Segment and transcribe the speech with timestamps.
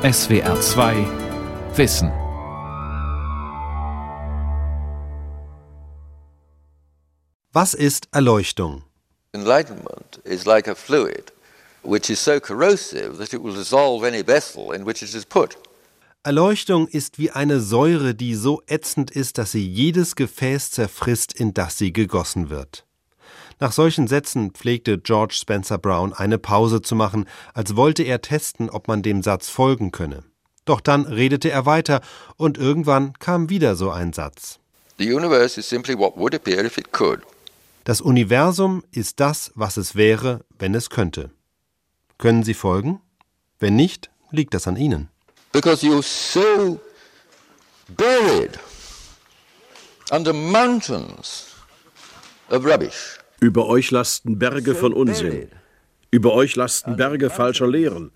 [0.00, 0.94] SWR 2
[1.74, 2.12] Wissen.
[7.52, 8.84] Was ist Erleuchtung?
[9.32, 11.32] Enlightenment is like a fluid
[11.82, 15.58] which is so corrosive that it will dissolve any vessel in which it is put.
[16.22, 21.54] Erleuchtung ist wie eine Säure, die so ätzend ist, dass sie jedes Gefäß zerfrisst, in
[21.54, 22.86] das sie gegossen wird.
[23.60, 28.70] Nach solchen Sätzen pflegte George Spencer Brown eine Pause zu machen, als wollte er testen,
[28.70, 30.22] ob man dem Satz folgen könne.
[30.64, 32.00] Doch dann redete er weiter,
[32.36, 34.60] und irgendwann kam wieder so ein Satz.
[34.98, 37.20] The universe is simply what would appear if it could.
[37.84, 41.30] Das Universum ist das, was es wäre, wenn es könnte.
[42.18, 43.00] Können Sie folgen?
[43.58, 45.08] Wenn nicht, liegt das an Ihnen.
[45.52, 46.78] Because you're so
[47.96, 48.58] buried
[50.10, 51.46] under mountains
[52.50, 53.18] of rubbish.
[53.40, 55.48] Über euch lasten Berge von Unsinn.
[56.10, 58.10] Über euch lasten Berge falscher Lehren.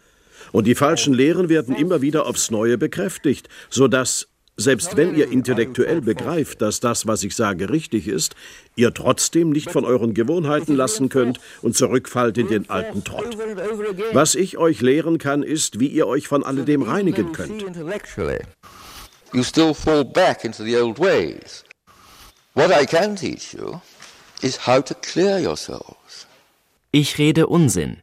[0.50, 6.00] Und die falschen Lehren werden immer wieder aufs Neue bekräftigt, sodass, selbst wenn ihr intellektuell
[6.00, 8.34] begreift, dass das, was ich sage, richtig ist,
[8.74, 13.36] ihr trotzdem nicht von euren Gewohnheiten lassen könnt und zurückfallt in den alten Trott.
[14.12, 17.62] Was ich euch lehren kann, ist, wie ihr euch von alledem reinigen könnt.
[19.32, 21.64] You still fall back into the old ways.
[22.54, 23.80] What I can teach you
[24.42, 26.26] is how to clear yourselves.
[26.90, 28.02] Ich rede Unsinn.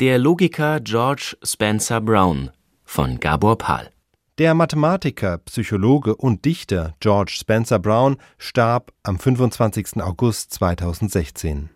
[0.00, 2.50] Der Logiker George Spencer Brown
[2.84, 3.90] von Gabor Pahl.
[4.38, 10.02] Der Mathematiker, Psychologe und Dichter George Spencer Brown starb am 25.
[10.02, 11.70] August 2016.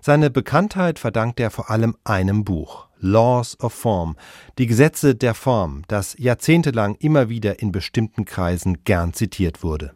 [0.00, 4.16] Seine Bekanntheit verdankt er vor allem einem Buch, Laws of Form,
[4.58, 9.94] die Gesetze der Form, das jahrzehntelang immer wieder in bestimmten Kreisen gern zitiert wurde.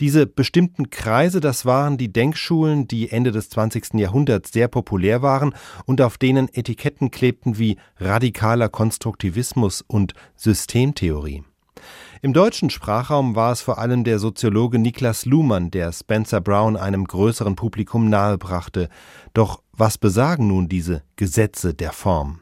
[0.00, 3.94] Diese bestimmten Kreise, das waren die Denkschulen, die Ende des 20.
[3.94, 11.44] Jahrhunderts sehr populär waren und auf denen Etiketten klebten wie radikaler Konstruktivismus und Systemtheorie.
[12.24, 17.04] Im deutschen Sprachraum war es vor allem der Soziologe Niklas Luhmann, der Spencer Brown einem
[17.04, 18.88] größeren Publikum nahebrachte.
[19.34, 22.41] Doch was besagen nun diese Gesetze der Form?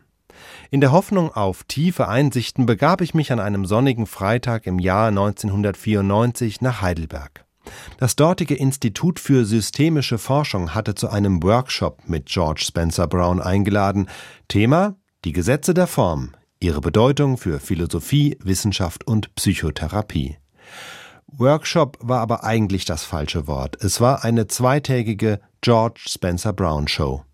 [0.71, 5.09] In der Hoffnung auf tiefe Einsichten begab ich mich an einem sonnigen Freitag im Jahr
[5.09, 7.45] 1994 nach Heidelberg.
[7.99, 14.09] Das dortige Institut für systemische Forschung hatte zu einem Workshop mit George Spencer Brown eingeladen.
[14.49, 20.39] Thema Die Gesetze der Form, ihre Bedeutung für Philosophie, Wissenschaft und Psychotherapie.
[21.27, 23.77] Workshop war aber eigentlich das falsche Wort.
[23.83, 27.25] Es war eine zweitägige George Spencer Brown Show.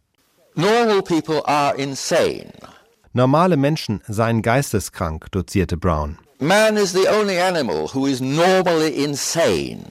[0.55, 2.53] Normal people are insane.
[3.17, 6.19] Normale Menschen seien geisteskrank, dozierte Brown.
[6.39, 9.87] Man is the only animal who is normally insane.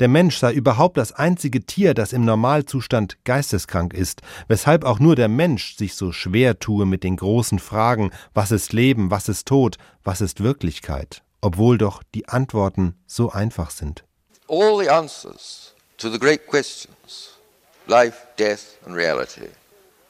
[0.00, 5.16] Der Mensch sei überhaupt das einzige Tier, das im Normalzustand geisteskrank ist, weshalb auch nur
[5.16, 9.48] der Mensch sich so schwer tue mit den großen Fragen, was ist Leben, was ist
[9.48, 14.04] Tod, was ist Wirklichkeit, obwohl doch die Antworten so einfach sind.
[14.46, 17.38] All the answers to the great questions,
[17.86, 19.48] life, death and reality,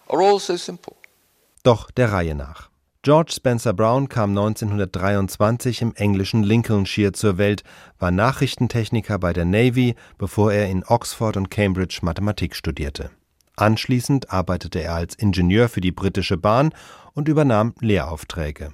[0.08, 0.97] are all so simple.
[1.68, 2.70] Doch der Reihe nach.
[3.02, 7.62] George Spencer Brown kam 1923 im englischen Lincolnshire zur Welt,
[7.98, 13.10] war Nachrichtentechniker bei der Navy, bevor er in Oxford und Cambridge Mathematik studierte.
[13.56, 16.70] Anschließend arbeitete er als Ingenieur für die britische Bahn
[17.12, 18.72] und übernahm Lehraufträge.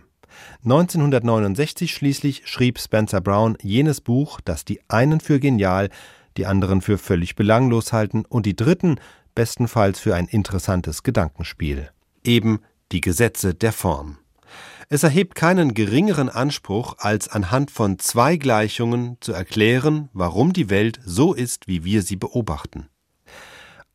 [0.63, 5.91] 1969 schließlich schrieb Spencer Brown jenes Buch, das die einen für genial,
[6.37, 9.01] die anderen für völlig belanglos halten und die dritten
[9.35, 11.91] bestenfalls für ein interessantes Gedankenspiel.
[12.23, 12.61] Eben
[12.93, 14.19] die Gesetze der Form.
[14.89, 21.01] Es erhebt keinen geringeren Anspruch, als anhand von zwei Gleichungen zu erklären, warum die Welt
[21.05, 22.89] so ist, wie wir sie beobachten.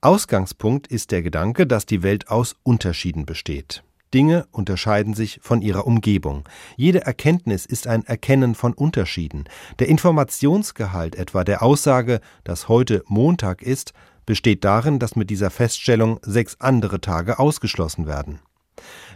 [0.01, 3.83] Ausgangspunkt ist der Gedanke, dass die Welt aus Unterschieden besteht.
[4.13, 6.47] Dinge unterscheiden sich von ihrer Umgebung.
[6.77, 9.43] Jede Erkenntnis ist ein Erkennen von Unterschieden.
[9.77, 13.93] Der Informationsgehalt etwa der Aussage, dass heute Montag ist,
[14.25, 18.39] besteht darin, dass mit dieser Feststellung sechs andere Tage ausgeschlossen werden.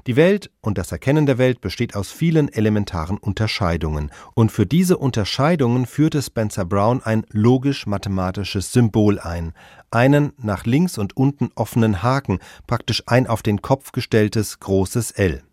[0.08, 4.98] Die Welt und das Erkennen der Welt besteht aus vielen elementaren Unterscheidungen, und für diese
[4.98, 9.54] Unterscheidungen führte Spencer Brown ein logisch-mathematisches Symbol ein,
[9.92, 15.44] einen nach links und unten offenen Haken, praktisch ein auf den Kopf gestelltes großes L.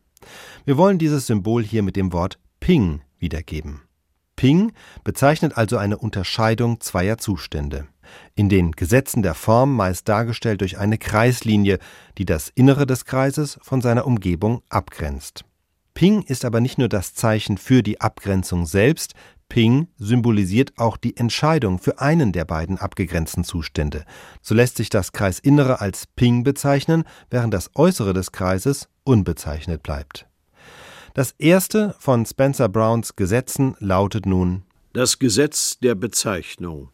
[0.64, 3.82] Wir wollen dieses Symbol hier mit dem Wort Ping wiedergeben.
[4.40, 4.72] Ping
[5.04, 7.86] bezeichnet also eine Unterscheidung zweier Zustände
[8.34, 11.78] in den Gesetzen der Form meist dargestellt durch eine Kreislinie,
[12.18, 15.44] die das Innere des Kreises von seiner Umgebung abgrenzt.
[15.92, 19.14] Ping ist aber nicht nur das Zeichen für die Abgrenzung selbst,
[19.50, 24.06] Ping symbolisiert auch die Entscheidung für einen der beiden abgegrenzten Zustände.
[24.40, 30.29] So lässt sich das Kreisinnere als Ping bezeichnen, während das Äußere des Kreises unbezeichnet bleibt.
[31.12, 34.62] Das erste von Spencer Browns Gesetzen lautet nun
[34.92, 36.90] Das Gesetz der Bezeichnung.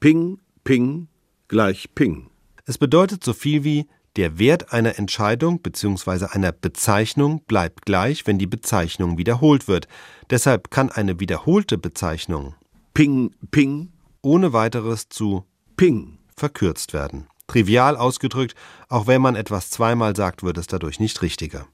[0.00, 1.08] Ping, Ping
[1.48, 2.28] gleich Ping.
[2.66, 6.26] Es bedeutet so viel wie der Wert einer Entscheidung bzw.
[6.26, 9.88] einer Bezeichnung bleibt gleich, wenn die Bezeichnung wiederholt wird.
[10.28, 12.54] Deshalb kann eine wiederholte Bezeichnung
[12.92, 15.46] Ping, Ping ohne weiteres zu
[15.76, 17.28] Ping verkürzt werden.
[17.46, 18.54] Trivial ausgedrückt,
[18.88, 21.66] auch wenn man etwas zweimal sagt, wird es dadurch nicht richtiger.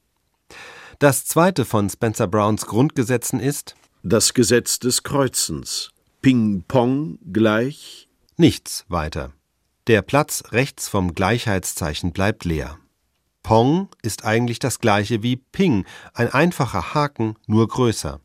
[1.01, 5.93] Das zweite von Spencer Browns Grundgesetzen ist Das Gesetz des Kreuzens.
[6.21, 9.33] Ping, Pong gleich nichts weiter.
[9.87, 12.77] Der Platz rechts vom Gleichheitszeichen bleibt leer.
[13.43, 18.21] Pong ist eigentlich das gleiche wie Ping, ein einfacher Haken, nur größer.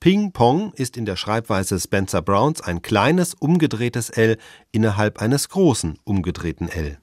[0.00, 4.38] Ping Pong ist in der Schreibweise Spencer Browns ein kleines umgedrehtes L
[4.72, 6.98] innerhalb eines großen umgedrehten L.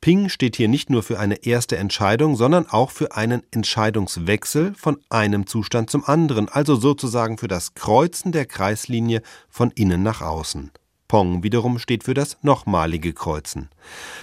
[0.00, 4.98] Ping steht hier nicht nur für eine erste Entscheidung, sondern auch für einen Entscheidungswechsel von
[5.08, 10.70] einem Zustand zum anderen, also sozusagen für das Kreuzen der Kreislinie von innen nach außen.
[11.08, 13.68] Pong wiederum steht für das nochmalige Kreuzen.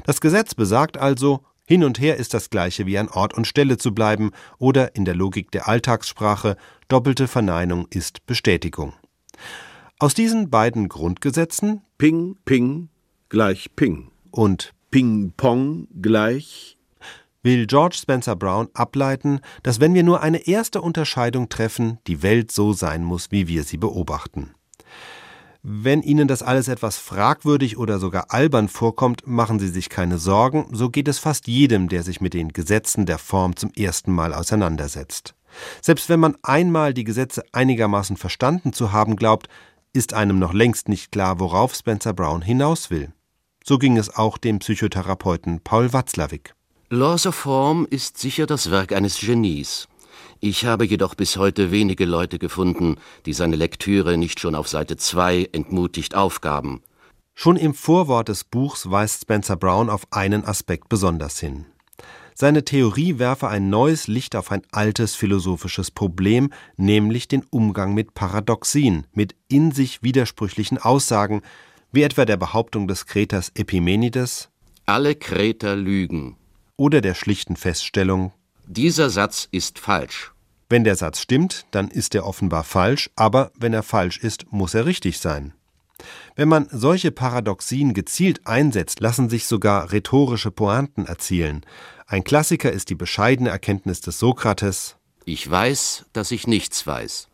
[0.06, 3.78] Das Gesetz besagt also, hin und her ist das gleiche wie an Ort und Stelle
[3.78, 6.56] zu bleiben oder in der Logik der Alltagssprache
[6.88, 8.94] doppelte Verneinung ist Bestätigung.
[10.00, 12.88] Aus diesen beiden Grundgesetzen Ping, Ping
[13.28, 16.78] gleich Ping und Ping, Pong gleich
[17.44, 22.51] will George Spencer Brown ableiten, dass wenn wir nur eine erste Unterscheidung treffen, die Welt
[22.51, 24.54] so sein muss, wie wir sie beobachten.
[25.63, 30.68] Wenn Ihnen das alles etwas fragwürdig oder sogar albern vorkommt, machen Sie sich keine Sorgen,
[30.72, 34.33] so geht es fast jedem, der sich mit den Gesetzen der Form zum ersten Mal
[34.33, 35.33] auseinandersetzt.
[35.81, 39.50] Selbst wenn man einmal die Gesetze einigermaßen verstanden zu haben glaubt,
[39.94, 43.12] ist einem noch längst nicht klar, worauf Spencer Brown hinaus will.
[43.68, 46.54] So ging es auch dem Psychotherapeuten Paul Watzlawick.
[46.90, 49.90] Laws of Form ist sicher das Werk eines Genies.
[50.40, 54.96] Ich habe jedoch bis heute wenige Leute gefunden, die seine Lektüre nicht schon auf Seite
[54.96, 56.81] 2 entmutigt aufgaben.
[57.36, 61.66] Schon im Vorwort des Buchs weist Spencer Brown auf einen Aspekt besonders hin.
[62.36, 68.14] Seine Theorie werfe ein neues Licht auf ein altes philosophisches Problem, nämlich den Umgang mit
[68.14, 71.42] Paradoxien, mit in sich widersprüchlichen Aussagen,
[71.92, 74.50] wie etwa der Behauptung des Kreters Epimenides
[74.86, 76.38] Alle Kreter lügen.
[76.75, 78.31] oder der schlichten Feststellung
[78.66, 80.31] Dieser Satz ist falsch.
[80.69, 84.74] Wenn der Satz stimmt, dann ist er offenbar falsch, aber wenn er falsch ist, muss
[84.74, 85.54] er richtig sein.
[86.36, 91.66] Wenn man solche Paradoxien gezielt einsetzt, lassen sich sogar rhetorische Pointen erzielen.
[92.06, 94.98] Ein Klassiker ist die bescheidene Erkenntnis des Sokrates.
[95.25, 97.30] Ich weiß, dass ich nichts weiß.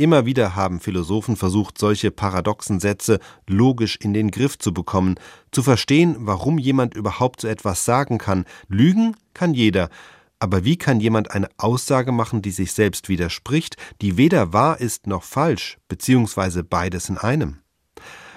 [0.00, 5.16] Immer wieder haben Philosophen versucht, solche paradoxen Sätze logisch in den Griff zu bekommen,
[5.52, 8.46] zu verstehen, warum jemand überhaupt so etwas sagen kann.
[8.66, 9.90] Lügen kann jeder,
[10.38, 15.06] aber wie kann jemand eine Aussage machen, die sich selbst widerspricht, die weder wahr ist
[15.06, 17.58] noch falsch, beziehungsweise beides in einem?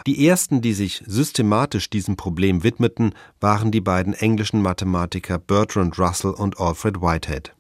[0.06, 6.32] Die ersten, die sich systematisch diesem Problem widmeten, waren die beiden englischen Mathematiker Bertrand Russell
[6.32, 7.56] und Alfred Whitehead.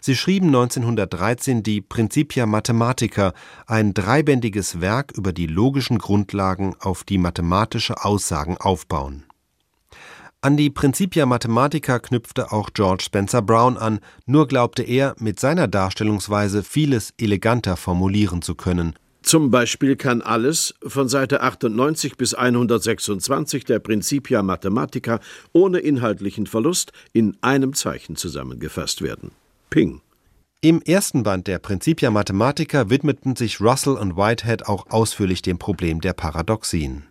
[0.00, 3.32] Sie schrieben 1913 die Principia Mathematica,
[3.66, 9.24] ein dreibändiges Werk über die logischen Grundlagen, auf die mathematische Aussagen aufbauen.
[10.40, 15.66] An die Principia Mathematica knüpfte auch George Spencer Brown an, nur glaubte er, mit seiner
[15.66, 18.94] Darstellungsweise vieles eleganter formulieren zu können.
[19.22, 25.18] Zum Beispiel kann alles von Seite 98 bis 126 der Principia Mathematica
[25.52, 29.32] ohne inhaltlichen Verlust in einem Zeichen zusammengefasst werden.
[29.70, 30.00] Ping.
[30.60, 36.00] Im ersten Band der Principia Mathematica widmeten sich Russell und Whitehead auch ausführlich dem Problem
[36.00, 37.04] der Paradoxien.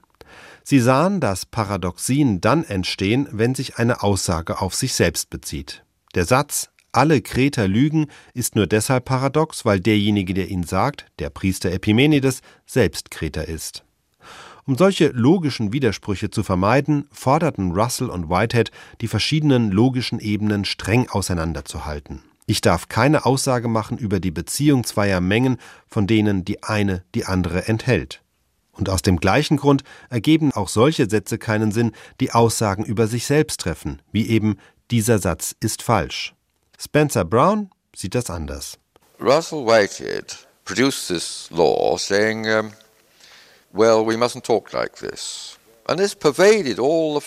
[0.63, 5.85] Sie sahen, dass Paradoxien dann entstehen, wenn sich eine Aussage auf sich selbst bezieht.
[6.13, 11.29] Der Satz alle Kreter lügen ist nur deshalb paradox, weil derjenige, der ihn sagt, der
[11.29, 13.83] Priester Epimenides, selbst Kreter ist.
[14.65, 21.07] Um solche logischen Widersprüche zu vermeiden, forderten Russell und Whitehead, die verschiedenen logischen Ebenen streng
[21.07, 22.23] auseinanderzuhalten.
[22.49, 27.25] Ich darf keine Aussage machen über die Beziehung zweier Mengen, von denen die eine die
[27.25, 28.23] andere enthält.
[28.71, 33.25] Und aus dem gleichen Grund ergeben auch solche Sätze keinen Sinn, die Aussagen über sich
[33.25, 34.57] selbst treffen, wie eben
[34.91, 36.35] dieser Satz ist falsch.
[36.79, 38.77] Spencer Brown sieht das anders.
[39.19, 42.71] Russell Whitehead produced this law saying, um,
[43.73, 45.56] well, we mustn't talk like this.
[45.87, 47.19] Uh.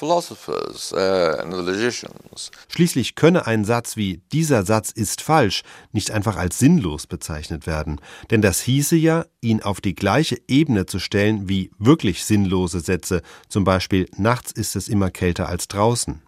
[2.69, 5.62] Schließlich könne ein Satz wie dieser Satz ist falsch
[5.93, 8.00] nicht einfach als sinnlos bezeichnet werden,
[8.31, 13.23] denn das hieße ja, ihn auf die gleiche Ebene zu stellen wie wirklich sinnlose Sätze,
[13.49, 16.23] zum Beispiel nachts ist es immer kälter als draußen.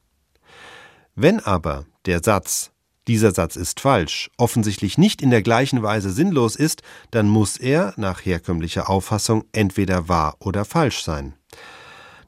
[1.15, 2.71] Wenn aber der Satz
[3.09, 7.95] dieser Satz ist falsch, offensichtlich nicht in der gleichen Weise sinnlos ist, dann muss er,
[7.97, 11.35] nach herkömmlicher Auffassung, entweder wahr oder falsch sein.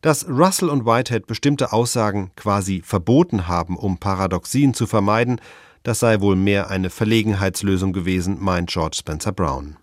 [0.05, 5.41] Dass Russell und Whitehead bestimmte Aussagen quasi verboten haben, um Paradoxien zu vermeiden,
[5.83, 9.79] das sei wohl mehr eine Verlegenheitslösung gewesen, meint George Spencer Brown.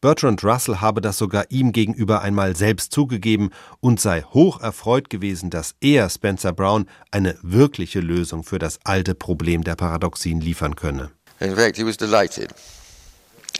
[0.00, 3.50] Bertrand Russell habe das sogar ihm gegenüber einmal selbst zugegeben
[3.80, 9.16] und sei hoch erfreut gewesen, dass er, Spencer Brown, eine wirkliche Lösung für das alte
[9.16, 11.10] Problem der Paradoxien liefern könne.
[11.40, 12.54] In fact, he was delighted.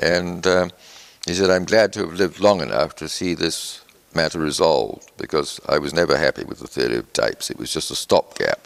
[0.00, 0.68] And uh,
[1.26, 3.82] he said, I'm glad to have lived long enough to see this
[4.14, 7.50] matter resolved, because I was never happy with the theory of types.
[7.50, 8.58] It was just a stopgap.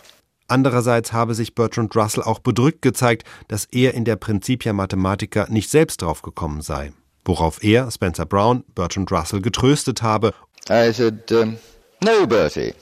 [0.49, 5.71] Andererseits habe sich Bertrand Russell auch bedrückt gezeigt, dass er in der Principia Mathematica nicht
[5.71, 6.93] selbst draufgekommen sei
[7.25, 10.35] worauf er, Spencer Brown, Bertrand Russell getröstet habe.
[10.69, 11.59] I said, um,
[12.03, 12.75] no, Bertie.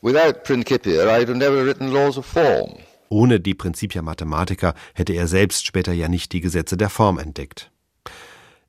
[0.00, 2.78] Without Principia, I'd have never written laws of form.
[3.10, 7.70] Ohne die Principia Mathematica hätte er selbst später ja nicht die Gesetze der Form entdeckt.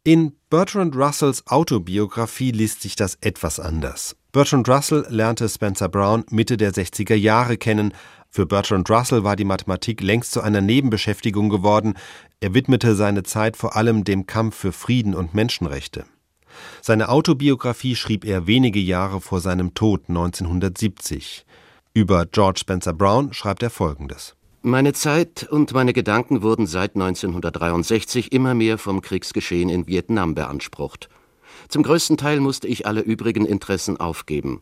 [0.10, 4.16] In Bertrand Russells Autobiografie liest sich das etwas anders.
[4.32, 7.94] Bertrand Russell lernte Spencer Brown Mitte der 60er Jahre kennen.
[8.32, 11.94] Für Bertrand Russell war die Mathematik längst zu einer Nebenbeschäftigung geworden.
[12.40, 16.06] Er widmete seine Zeit vor allem dem Kampf für Frieden und Menschenrechte.
[16.82, 21.46] Seine Autobiografie schrieb er wenige Jahre vor seinem Tod 1970.
[21.94, 24.36] Über George Spencer Brown schreibt er folgendes.
[24.62, 31.08] Meine Zeit und meine Gedanken wurden seit 1963 immer mehr vom Kriegsgeschehen in Vietnam beansprucht.
[31.70, 34.62] Zum größten Teil musste ich alle übrigen Interessen aufgeben.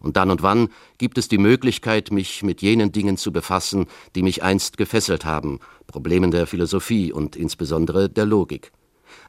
[0.00, 4.22] Und dann und wann gibt es die Möglichkeit, mich mit jenen Dingen zu befassen, die
[4.22, 8.70] mich einst gefesselt haben, Problemen der Philosophie und insbesondere der Logik.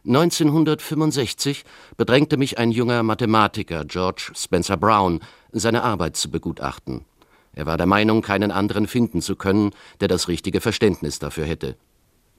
[0.06, 1.64] 1965
[1.96, 5.22] bedrängte mich ein junger Mathematiker, George Spencer Brown,
[5.54, 7.06] seine Arbeit zu begutachten.
[7.60, 11.76] Er war der Meinung, keinen anderen finden zu können, der das richtige Verständnis dafür hätte.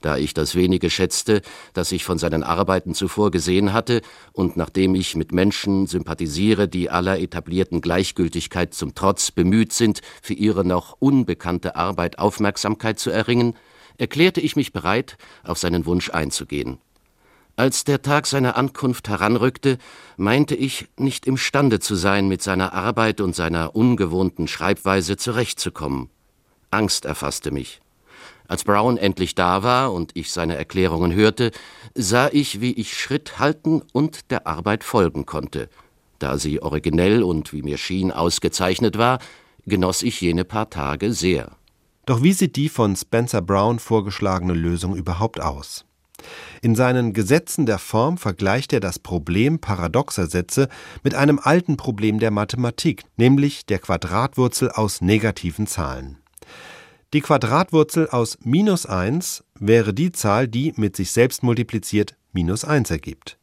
[0.01, 1.43] Da ich das wenige schätzte,
[1.75, 4.01] das ich von seinen Arbeiten zuvor gesehen hatte,
[4.33, 10.33] und nachdem ich mit Menschen sympathisiere, die aller etablierten Gleichgültigkeit zum Trotz bemüht sind, für
[10.33, 13.57] ihre noch unbekannte Arbeit Aufmerksamkeit zu erringen,
[13.99, 16.79] erklärte ich mich bereit, auf seinen Wunsch einzugehen.
[17.61, 19.77] Als der Tag seiner Ankunft heranrückte,
[20.17, 26.09] meinte ich, nicht imstande zu sein, mit seiner Arbeit und seiner ungewohnten Schreibweise zurechtzukommen.
[26.71, 27.83] Angst erfasste mich.
[28.49, 31.51] Als Brown endlich da war und ich seine Erklärungen hörte,
[31.95, 35.69] sah ich, wie ich Schritt halten und der Arbeit folgen konnte.
[36.19, 39.19] Da sie originell und, wie mir schien, ausgezeichnet war,
[39.67, 41.59] genoss ich jene paar Tage sehr.
[42.07, 45.85] Doch wie sieht die von Spencer Brown vorgeschlagene Lösung überhaupt aus?
[46.63, 50.69] In seinen Gesetzen der Form vergleicht er das Problem paradoxer Sätze
[51.03, 56.19] mit einem alten Problem der Mathematik, nämlich der Quadratwurzel aus negativen Zahlen.
[57.13, 62.91] Die Quadratwurzel aus minus 1 wäre die Zahl, die mit sich selbst multipliziert minus 1
[62.91, 63.37] ergibt.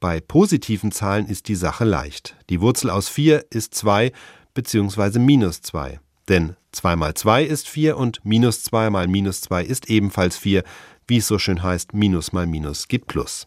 [0.00, 2.36] Bei positiven Zahlen ist die Sache leicht.
[2.50, 4.10] Die Wurzel aus 4 ist 2
[4.54, 5.20] bzw.
[5.20, 6.00] minus 2.
[6.28, 10.64] Denn 2 mal 2 ist 4 und minus 2 mal minus 2 ist ebenfalls 4,
[11.06, 13.46] wie es so schön heißt, Minus mal Minus gibt Plus.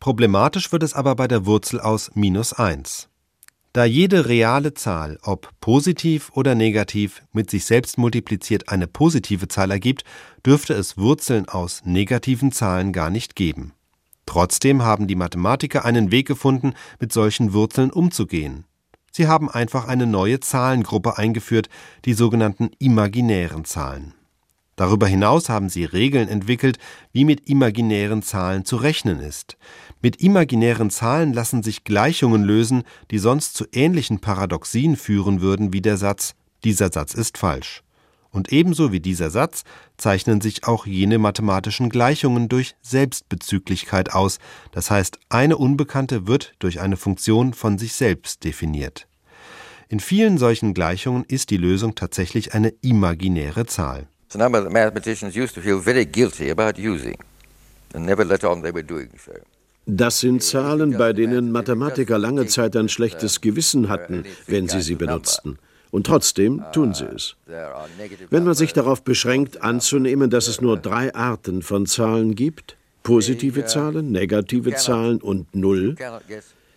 [0.00, 3.08] Problematisch wird es aber bei der Wurzel aus minus 1.
[3.72, 9.70] Da jede reale Zahl, ob positiv oder negativ, mit sich selbst multipliziert eine positive Zahl
[9.70, 10.04] ergibt,
[10.44, 13.74] dürfte es Wurzeln aus negativen Zahlen gar nicht geben.
[14.26, 18.64] Trotzdem haben die Mathematiker einen Weg gefunden, mit solchen Wurzeln umzugehen.
[19.12, 21.68] Sie haben einfach eine neue Zahlengruppe eingeführt,
[22.04, 24.14] die sogenannten imaginären Zahlen.
[24.80, 26.78] Darüber hinaus haben sie Regeln entwickelt,
[27.12, 29.58] wie mit imaginären Zahlen zu rechnen ist.
[30.00, 35.82] Mit imaginären Zahlen lassen sich Gleichungen lösen, die sonst zu ähnlichen Paradoxien führen würden wie
[35.82, 36.34] der Satz
[36.64, 37.82] dieser Satz ist falsch.
[38.30, 39.64] Und ebenso wie dieser Satz
[39.98, 44.38] zeichnen sich auch jene mathematischen Gleichungen durch Selbstbezüglichkeit aus,
[44.72, 49.06] das heißt eine Unbekannte wird durch eine Funktion von sich selbst definiert.
[49.90, 54.08] In vielen solchen Gleichungen ist die Lösung tatsächlich eine imaginäre Zahl.
[54.30, 57.16] It's number that mathematicians used to feel very guilty about using
[57.92, 59.32] and never let on they were doing so.
[59.86, 64.94] Das sind Zahlen, bei denen Mathematiker lange Zeit ein schlechtes Gewissen hatten, wenn sie sie
[64.94, 65.58] benutzten.
[65.90, 67.34] Und trotzdem tun sie es.
[68.30, 73.64] Wenn man sich darauf beschränkt, anzunehmen, dass es nur drei Arten von Zahlen gibt, positive
[73.64, 75.96] Zahlen, negative Zahlen und Null,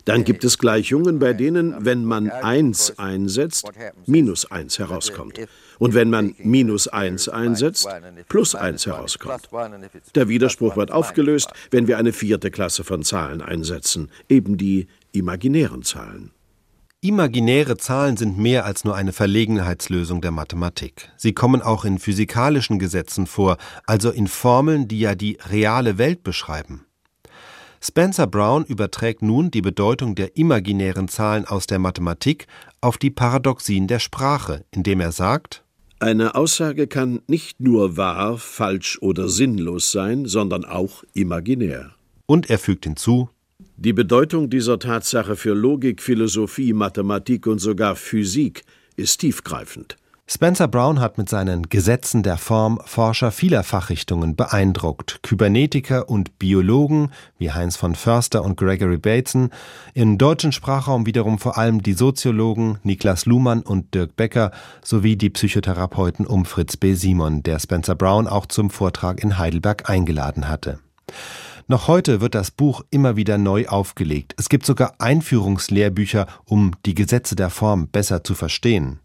[0.06, 3.70] dann gibt es Gleichungen, bei denen, wenn man 1 einsetzt,
[4.08, 5.40] minus 1 herauskommt.
[5.84, 7.90] Und wenn man minus 1 einsetzt,
[8.30, 9.50] plus 1 herauskommt.
[10.16, 15.84] Der Widerspruch wird aufgelöst, wenn wir eine vierte Klasse von Zahlen einsetzen, eben die imaginären
[15.84, 16.32] Zahlen.
[17.02, 21.12] Imaginäre Zahlen sind mehr als nur eine Verlegenheitslösung der Mathematik.
[21.18, 26.24] Sie kommen auch in physikalischen Gesetzen vor, also in Formeln, die ja die reale Welt
[26.24, 26.86] beschreiben.
[27.82, 32.48] Spencer Brown überträgt nun die Bedeutung der imaginären Zahlen aus der Mathematik
[32.80, 35.63] auf die Paradoxien der Sprache, indem er sagt,
[36.04, 41.96] eine Aussage kann nicht nur wahr, falsch oder sinnlos sein, sondern auch imaginär.
[42.26, 43.30] Und er fügt hinzu,
[43.78, 48.64] die Bedeutung dieser Tatsache für Logik, Philosophie, Mathematik und sogar Physik
[48.96, 49.96] ist tiefgreifend.
[50.26, 57.12] Spencer Brown hat mit seinen Gesetzen der Form Forscher vieler Fachrichtungen beeindruckt, Kybernetiker und Biologen
[57.38, 59.50] wie Heinz von Förster und Gregory Bateson,
[59.94, 64.52] im deutschen Sprachraum wiederum vor allem die Soziologen Niklas Luhmann und Dirk Becker
[64.82, 66.94] sowie die Psychotherapeuten um Fritz B.
[66.94, 70.80] Simon, der Spencer Brown auch zum Vortrag in Heidelberg eingeladen hatte.
[71.68, 74.36] Noch heute wird das Buch immer wieder neu aufgelegt.
[74.38, 79.00] Es gibt sogar Einführungslehrbücher, um die Gesetze der Form besser zu verstehen.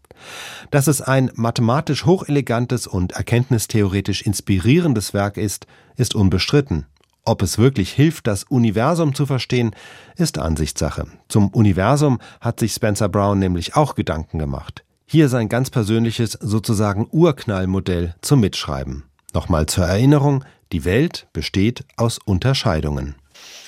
[0.71, 6.85] Dass es ein mathematisch hochelegantes und erkenntnistheoretisch inspirierendes Werk ist, ist unbestritten.
[7.25, 9.75] Ob es wirklich hilft, das Universum zu verstehen,
[10.15, 11.05] ist Ansichtssache.
[11.27, 14.83] Zum Universum hat sich Spencer Brown nämlich auch Gedanken gemacht.
[15.05, 19.03] Hier sein ganz persönliches, sozusagen Urknallmodell zum Mitschreiben.
[19.33, 23.15] Nochmal zur Erinnerung, die Welt besteht aus Unterscheidungen.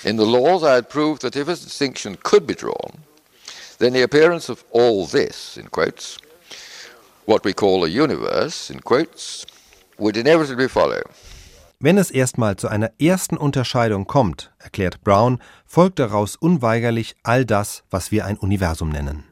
[0.03, 2.91] In the laws I had proved that if a distinction could be drawn,
[3.77, 6.17] then the appearance of all this, in quotes,
[7.31, 9.45] what we call a universe, in quotes,
[9.97, 11.01] would inevitably follow.
[11.79, 17.83] Wenn es erstmal zu einer ersten Unterscheidung kommt, erklärt Brown, folgt daraus unweigerlich all das,
[17.89, 19.23] was wir ein Universum nennen.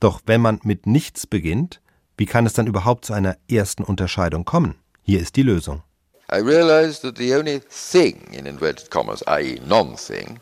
[0.00, 1.80] Doch wenn man mit nichts beginnt,
[2.18, 4.74] wie kann es dann überhaupt zu einer ersten Unterscheidung kommen?
[5.02, 5.82] Hier ist die Lösung.
[6.30, 10.40] I realized that the only thing, in inverted commas, i.e., non thing,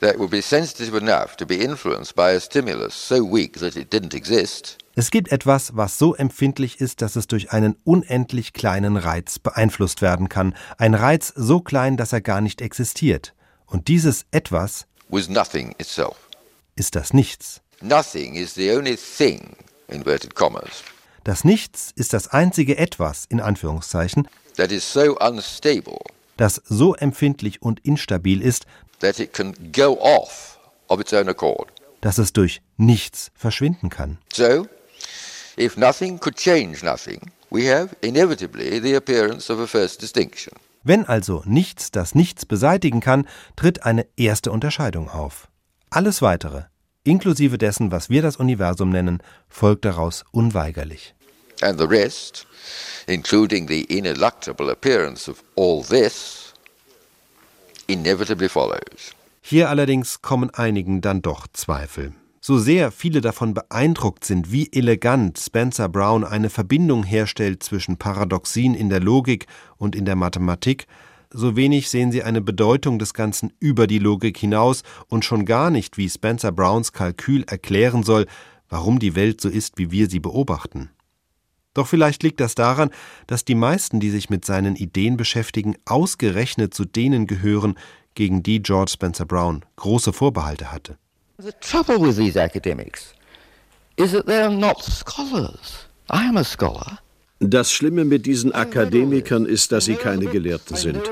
[0.00, 3.90] that would be sensitive enough to be influenced by a stimulus so weak that it
[3.90, 4.78] didn't exist.
[4.98, 10.00] Es gibt etwas, was so empfindlich ist, dass es durch einen unendlich kleinen Reiz beeinflusst
[10.00, 10.56] werden kann.
[10.78, 13.34] Ein Reiz so klein, dass er gar nicht existiert.
[13.66, 14.86] Und dieses etwas
[16.76, 17.60] ist das Nichts.
[21.24, 24.28] Das Nichts ist das einzige etwas, in Anführungszeichen,
[26.38, 28.64] das so empfindlich und instabil ist,
[32.00, 34.18] dass es durch nichts verschwinden kann.
[34.32, 34.66] So,
[35.56, 40.52] if nothing could change nothing, we have inevitably the appearance of a first distinction.
[40.84, 45.48] Wenn also nichts das Nichts beseitigen kann, tritt eine erste Unterscheidung auf.
[45.90, 46.64] Alles weitere,
[47.02, 51.14] inklusive dessen, was wir das Universum nennen, folgt daraus unweigerlich.
[51.62, 52.46] And the rest,
[53.06, 56.52] including the ineluctable appearance of all this,
[57.88, 59.14] inevitably follows.
[59.40, 62.12] Hier allerdings kommen einigen dann doch Zweifel.
[62.46, 68.76] So sehr viele davon beeindruckt sind, wie elegant Spencer Brown eine Verbindung herstellt zwischen Paradoxien
[68.76, 69.46] in der Logik
[69.78, 70.86] und in der Mathematik,
[71.28, 75.70] so wenig sehen sie eine Bedeutung des Ganzen über die Logik hinaus und schon gar
[75.70, 78.26] nicht, wie Spencer Browns Kalkül erklären soll,
[78.68, 80.90] warum die Welt so ist, wie wir sie beobachten.
[81.74, 82.90] Doch vielleicht liegt das daran,
[83.26, 87.76] dass die meisten, die sich mit seinen Ideen beschäftigen, ausgerechnet zu denen gehören,
[88.14, 90.96] gegen die George Spencer Brown große Vorbehalte hatte.
[91.38, 93.12] The trouble with these academics
[93.98, 95.86] is that they're not scholars.
[96.08, 96.98] I am a scholar.
[97.40, 101.02] Das Schlimme mit diesen Akademikern ist, dass sie keine Gelehrten sind.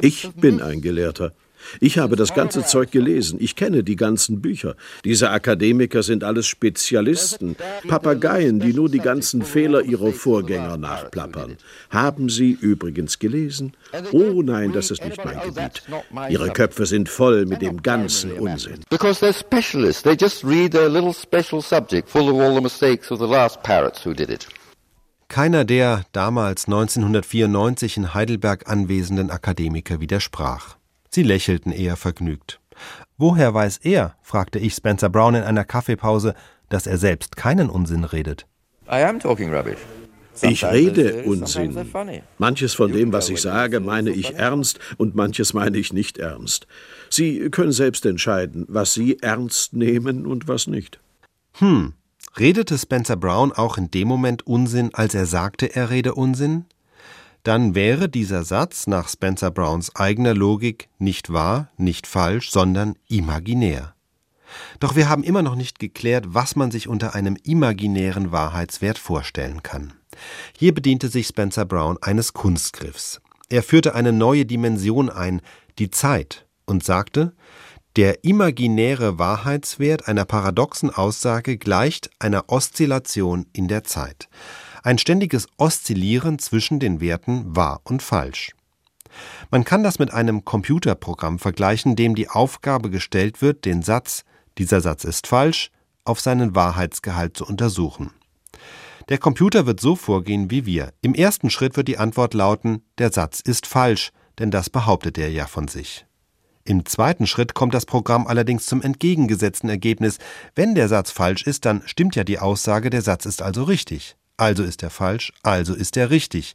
[0.00, 1.32] Ich bin ein Gelehrter.
[1.80, 3.38] Ich habe das ganze Zeug gelesen.
[3.40, 4.76] Ich kenne die ganzen Bücher.
[5.04, 7.56] Diese Akademiker sind alles Spezialisten,
[7.88, 11.56] Papageien, die nur die ganzen Fehler ihrer Vorgänger nachplappern.
[11.90, 13.72] Haben Sie übrigens gelesen?
[14.12, 15.82] Oh nein, das ist nicht mein Gebiet.
[16.28, 18.80] Ihre Köpfe sind voll mit dem ganzen Unsinn.
[18.90, 20.02] Because they're specialists.
[20.02, 23.62] They just read their little special subject full of all the mistakes of the last
[23.62, 24.46] parrots who did it.
[25.28, 30.76] Keiner der damals 1994 in Heidelberg anwesenden Akademiker widersprach.
[31.10, 32.60] Sie lächelten eher vergnügt.
[33.16, 36.34] Woher weiß er, fragte ich Spencer Brown in einer Kaffeepause,
[36.68, 38.46] dass er selbst keinen Unsinn redet?
[38.88, 39.78] I am talking rubbish.
[40.42, 41.74] Ich rede Unsinn.
[42.38, 46.66] Manches von dem, was ich sage, meine ich ernst und manches meine ich nicht ernst.
[47.08, 51.00] Sie können selbst entscheiden, was Sie ernst nehmen und was nicht.
[51.54, 51.94] Hm,
[52.38, 56.66] redete Spencer Brown auch in dem Moment Unsinn, als er sagte, er rede Unsinn?
[57.46, 63.94] Dann wäre dieser Satz nach Spencer Browns eigener Logik nicht wahr, nicht falsch, sondern imaginär.
[64.80, 69.62] Doch wir haben immer noch nicht geklärt, was man sich unter einem imaginären Wahrheitswert vorstellen
[69.62, 69.92] kann.
[70.58, 73.20] Hier bediente sich Spencer Brown eines Kunstgriffs.
[73.48, 75.40] Er führte eine neue Dimension ein,
[75.78, 77.32] die Zeit, und sagte,
[77.94, 84.28] Der imaginäre Wahrheitswert einer paradoxen Aussage gleicht einer Oszillation in der Zeit.
[84.86, 88.52] Ein ständiges Oszillieren zwischen den Werten wahr und falsch.
[89.50, 94.22] Man kann das mit einem Computerprogramm vergleichen, dem die Aufgabe gestellt wird, den Satz
[94.58, 95.72] dieser Satz ist falsch
[96.04, 98.12] auf seinen Wahrheitsgehalt zu untersuchen.
[99.08, 100.92] Der Computer wird so vorgehen wie wir.
[101.02, 105.32] Im ersten Schritt wird die Antwort lauten, der Satz ist falsch, denn das behauptet er
[105.32, 106.06] ja von sich.
[106.62, 110.18] Im zweiten Schritt kommt das Programm allerdings zum entgegengesetzten Ergebnis.
[110.54, 114.16] Wenn der Satz falsch ist, dann stimmt ja die Aussage, der Satz ist also richtig.
[114.36, 116.54] Also ist er falsch, also ist er richtig.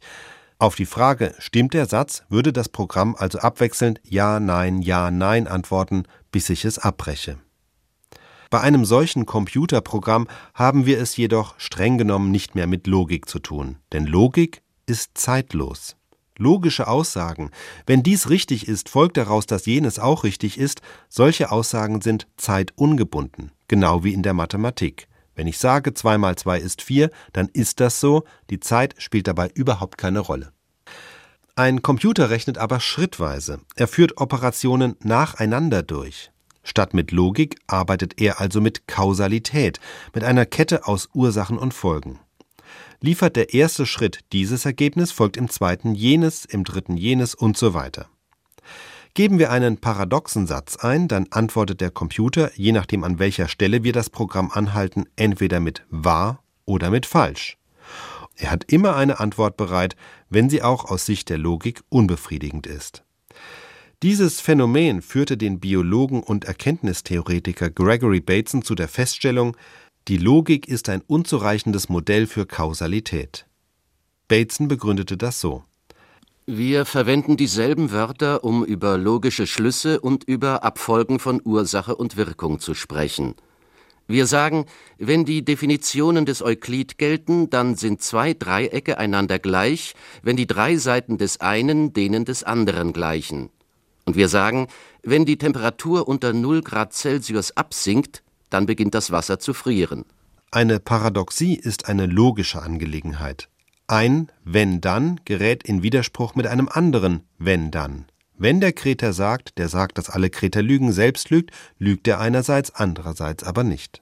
[0.58, 5.48] Auf die Frage, stimmt der Satz, würde das Programm also abwechselnd Ja, Nein, Ja, Nein
[5.48, 7.38] antworten, bis ich es abbreche.
[8.48, 13.38] Bei einem solchen Computerprogramm haben wir es jedoch streng genommen nicht mehr mit Logik zu
[13.38, 15.96] tun, denn Logik ist zeitlos.
[16.38, 17.50] Logische Aussagen,
[17.86, 23.52] wenn dies richtig ist, folgt daraus, dass jenes auch richtig ist, solche Aussagen sind zeitungebunden,
[23.68, 25.08] genau wie in der Mathematik.
[25.42, 29.26] Wenn ich sage, 2 mal 2 ist 4, dann ist das so, die Zeit spielt
[29.26, 30.52] dabei überhaupt keine Rolle.
[31.56, 36.30] Ein Computer rechnet aber schrittweise, er führt Operationen nacheinander durch.
[36.62, 39.80] Statt mit Logik arbeitet er also mit Kausalität,
[40.14, 42.20] mit einer Kette aus Ursachen und Folgen.
[43.00, 47.74] Liefert der erste Schritt dieses Ergebnis, folgt im zweiten jenes, im dritten jenes und so
[47.74, 48.06] weiter.
[49.14, 53.84] Geben wir einen paradoxen Satz ein, dann antwortet der Computer, je nachdem an welcher Stelle
[53.84, 57.58] wir das Programm anhalten, entweder mit wahr oder mit falsch.
[58.36, 59.96] Er hat immer eine Antwort bereit,
[60.30, 63.04] wenn sie auch aus Sicht der Logik unbefriedigend ist.
[64.02, 69.56] Dieses Phänomen führte den Biologen und Erkenntnistheoretiker Gregory Bateson zu der Feststellung,
[70.08, 73.46] die Logik ist ein unzureichendes Modell für Kausalität.
[74.26, 75.64] Bateson begründete das so.
[76.46, 82.58] Wir verwenden dieselben Wörter, um über logische Schlüsse und über Abfolgen von Ursache und Wirkung
[82.58, 83.36] zu sprechen.
[84.08, 84.66] Wir sagen,
[84.98, 90.76] wenn die Definitionen des Euklid gelten, dann sind zwei Dreiecke einander gleich, wenn die drei
[90.78, 93.50] Seiten des einen denen des anderen gleichen.
[94.04, 94.66] Und wir sagen,
[95.04, 100.04] wenn die Temperatur unter 0 Grad Celsius absinkt, dann beginnt das Wasser zu frieren.
[100.50, 103.48] Eine Paradoxie ist eine logische Angelegenheit.
[103.92, 108.06] Ein Wenn-Dann gerät in Widerspruch mit einem anderen Wenn-Dann.
[108.38, 112.74] Wenn der Kreter sagt, der sagt, dass alle Kreter lügen, selbst lügt, lügt er einerseits,
[112.74, 114.00] andererseits aber nicht.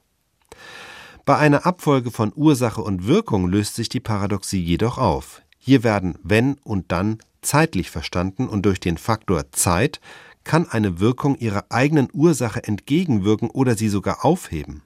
[1.24, 5.42] Bei einer Abfolge von Ursache und Wirkung löst sich die Paradoxie jedoch auf.
[5.58, 10.00] Hier werden wenn und dann zeitlich verstanden und durch den Faktor Zeit
[10.44, 14.84] kann eine Wirkung ihrer eigenen Ursache entgegenwirken oder sie sogar aufheben.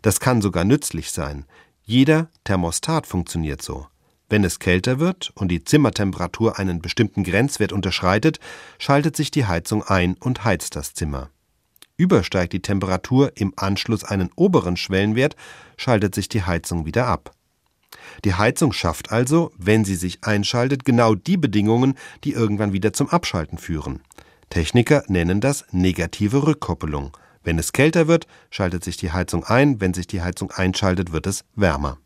[0.00, 1.44] Das kann sogar nützlich sein.
[1.82, 3.88] Jeder Thermostat funktioniert so.
[4.30, 8.38] Wenn es kälter wird und die Zimmertemperatur einen bestimmten Grenzwert unterschreitet,
[8.78, 11.30] schaltet sich die Heizung ein und heizt das Zimmer.
[11.96, 15.34] Übersteigt die Temperatur im Anschluss einen oberen Schwellenwert,
[15.76, 17.32] schaltet sich die Heizung wieder ab.
[18.24, 23.08] Die Heizung schafft also, wenn sie sich einschaltet, genau die Bedingungen, die irgendwann wieder zum
[23.08, 24.02] Abschalten führen.
[24.50, 27.16] Techniker nennen das negative Rückkoppelung.
[27.42, 31.26] Wenn es kälter wird, schaltet sich die Heizung ein, wenn sich die Heizung einschaltet, wird
[31.26, 31.98] es wärmer.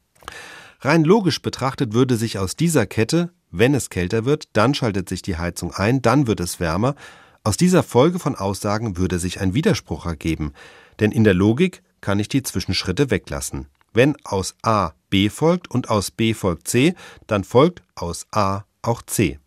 [0.85, 5.23] Rein logisch betrachtet würde sich aus dieser Kette, wenn es kälter wird, dann schaltet sich
[5.23, 6.97] die Heizung ein, dann wird es wärmer,
[7.45, 10.53] aus dieser Folge von Aussagen würde sich ein Widerspruch ergeben,
[10.99, 13.69] denn in der Logik kann ich die Zwischenschritte weglassen.
[13.93, 16.95] Wenn aus A B folgt und aus B folgt C,
[17.29, 19.39] dann folgt aus A auch C.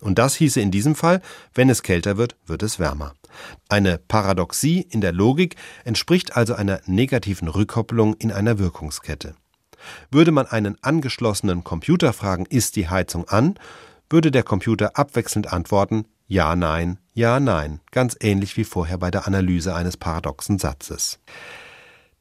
[0.00, 1.20] Und das hieße in diesem Fall,
[1.52, 3.14] wenn es kälter wird, wird es wärmer.
[3.68, 9.34] Eine Paradoxie in der Logik entspricht also einer negativen Rückkopplung in einer Wirkungskette.
[10.10, 13.54] Würde man einen angeschlossenen Computer fragen, ist die Heizung an,
[14.10, 19.26] würde der Computer abwechselnd antworten Ja, nein, ja, nein, ganz ähnlich wie vorher bei der
[19.26, 21.18] Analyse eines paradoxen Satzes.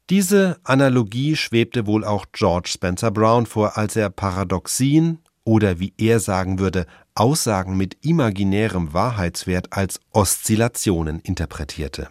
[0.10, 6.20] Diese Analogie schwebte wohl auch George Spencer Brown vor, als er Paradoxien oder wie er
[6.20, 12.10] sagen würde, Aussagen mit imaginärem Wahrheitswert als Oszillationen interpretierte.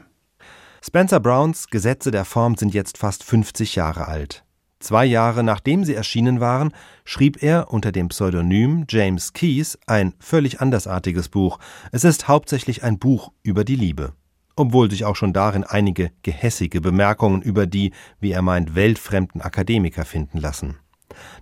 [0.83, 4.46] Spencer Browns Gesetze der Form sind jetzt fast 50 Jahre alt.
[4.79, 6.73] Zwei Jahre nachdem sie erschienen waren,
[7.05, 11.59] schrieb er unter dem Pseudonym James Keyes ein völlig andersartiges Buch.
[11.93, 14.13] Es ist hauptsächlich ein Buch über die Liebe
[14.57, 20.05] obwohl sich auch schon darin einige gehässige Bemerkungen über die, wie er meint, weltfremden Akademiker
[20.05, 20.79] finden lassen.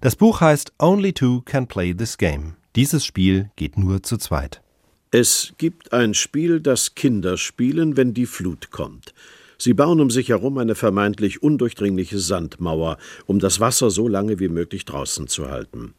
[0.00, 2.56] Das Buch heißt Only Two Can Play This Game.
[2.76, 4.60] Dieses Spiel geht nur zu zweit.
[5.12, 9.14] Es gibt ein Spiel, das Kinder spielen, wenn die Flut kommt.
[9.64, 14.50] Sie bauen um sich herum eine vermeintlich undurchdringliche Sandmauer, um das Wasser so lange wie
[14.50, 15.94] möglich draußen zu halten.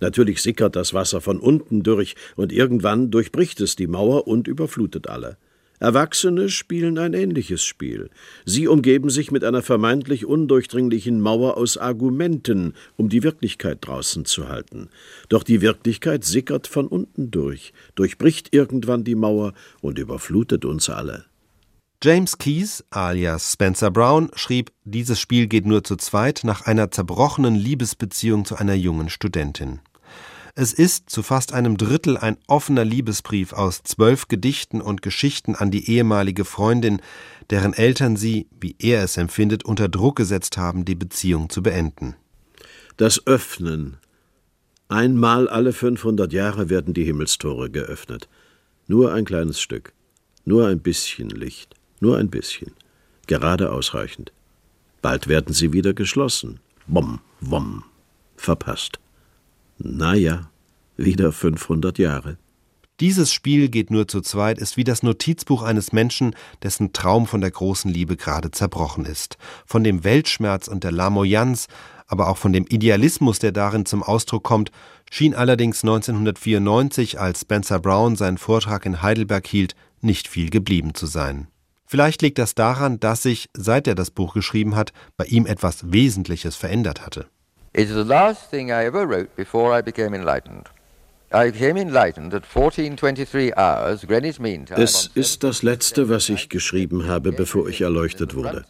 [0.00, 5.08] Natürlich sickert das Wasser von unten durch, und irgendwann durchbricht es die Mauer und überflutet
[5.08, 5.38] alle.
[5.80, 8.10] Erwachsene spielen ein ähnliches Spiel.
[8.44, 14.50] Sie umgeben sich mit einer vermeintlich undurchdringlichen Mauer aus Argumenten, um die Wirklichkeit draußen zu
[14.50, 14.90] halten.
[15.30, 21.24] Doch die Wirklichkeit sickert von unten durch, durchbricht irgendwann die Mauer und überflutet uns alle.
[22.06, 27.56] James Keyes, alias Spencer Brown, schrieb, dieses Spiel geht nur zu zweit nach einer zerbrochenen
[27.56, 29.80] Liebesbeziehung zu einer jungen Studentin.
[30.54, 35.72] Es ist zu fast einem Drittel ein offener Liebesbrief aus zwölf Gedichten und Geschichten an
[35.72, 37.02] die ehemalige Freundin,
[37.50, 42.14] deren Eltern sie, wie er es empfindet, unter Druck gesetzt haben, die Beziehung zu beenden.
[42.98, 43.96] Das Öffnen.
[44.86, 48.28] Einmal alle 500 Jahre werden die Himmelstore geöffnet.
[48.86, 49.92] Nur ein kleines Stück.
[50.44, 51.75] Nur ein bisschen Licht.
[52.00, 52.72] Nur ein bisschen.
[53.26, 54.32] Gerade ausreichend.
[55.02, 56.60] Bald werden sie wieder geschlossen.
[56.86, 57.84] Bom, wom.
[58.36, 58.98] Verpasst.
[59.78, 60.50] Naja,
[60.96, 62.38] wieder 500 Jahre.
[63.00, 67.42] Dieses Spiel geht nur zu zweit ist wie das Notizbuch eines Menschen, dessen Traum von
[67.42, 69.36] der großen Liebe gerade zerbrochen ist.
[69.66, 71.68] Von dem Weltschmerz und der Lamoyanz,
[72.06, 74.70] aber auch von dem Idealismus, der darin zum Ausdruck kommt,
[75.10, 81.04] schien allerdings 1994, als Spencer Brown seinen Vortrag in Heidelberg hielt, nicht viel geblieben zu
[81.04, 81.48] sein.
[81.86, 85.92] Vielleicht liegt das daran, dass sich, seit er das Buch geschrieben hat, bei ihm etwas
[85.92, 87.26] Wesentliches verändert hatte.
[87.72, 90.70] It is the last thing I ever wrote before I became enlightened.
[94.76, 98.64] Es ist das Letzte, was ich geschrieben habe, bevor ich erleuchtet wurde.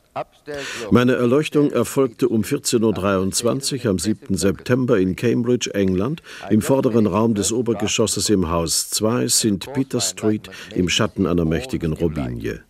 [0.91, 4.37] Meine Erleuchtung erfolgte um 14.23 Uhr am 7.
[4.37, 9.73] September in Cambridge, England, im vorderen Raum des Obergeschosses im Haus 2 St.
[9.75, 12.63] Peter Street im Schatten einer mächtigen Robinie.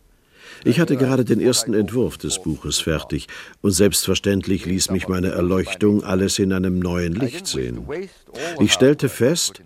[0.67, 3.29] Ich hatte gerade den ersten Entwurf des Buches fertig
[3.63, 7.87] und selbstverständlich ließ mich meine Erleuchtung alles in einem neuen Licht sehen.
[8.59, 9.63] Ich stellte fest,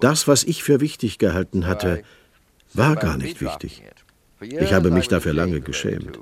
[0.00, 2.02] das, was ich für wichtig gehalten hatte,
[2.74, 3.82] war gar nicht wichtig.
[4.40, 6.18] Ich habe mich dafür lange geschämt.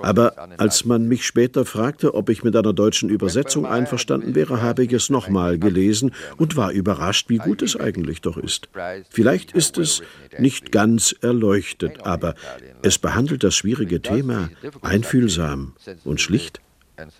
[0.00, 4.84] Aber als man mich später fragte, ob ich mit einer deutschen Übersetzung einverstanden wäre, habe
[4.84, 8.68] ich es nochmal gelesen und war überrascht, wie gut es eigentlich doch ist.
[9.10, 10.02] Vielleicht ist es
[10.38, 12.34] nicht ganz erleuchtet, aber
[12.82, 14.50] es behandelt das schwierige Thema
[14.82, 16.60] einfühlsam und schlicht.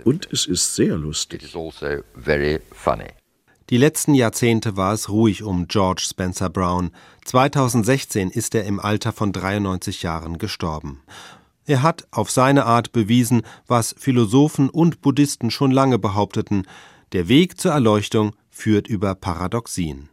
[0.05, 1.43] Und es ist sehr lustig.
[1.43, 1.73] Also
[3.71, 6.91] Die letzten Jahrzehnte war es ruhig um George Spencer Brown.
[7.25, 11.01] 2016 ist er im Alter von 93 Jahren gestorben.
[11.73, 16.67] Er hat auf seine Art bewiesen, was Philosophen und Buddhisten schon lange behaupteten,
[17.13, 20.11] der Weg zur Erleuchtung führt über Paradoxien.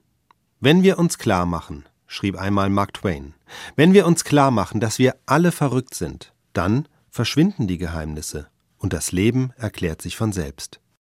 [0.61, 3.33] Wenn wir uns klar machen, schrieb einmal Mark Twain,
[3.75, 8.93] wenn wir uns klar machen, dass wir alle verrückt sind, dann verschwinden die Geheimnisse und
[8.93, 10.79] das Leben erklärt sich von selbst.